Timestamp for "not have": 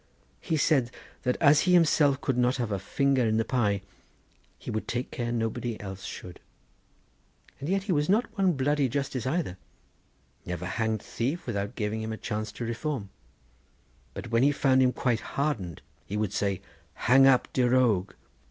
2.35-2.71